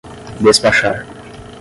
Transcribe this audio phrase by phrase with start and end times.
[0.41, 1.05] despachar